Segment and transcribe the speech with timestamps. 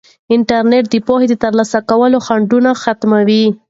[0.35, 3.45] انټرنیټ د پوهې د ترلاسه کولو خنډونه ختموي.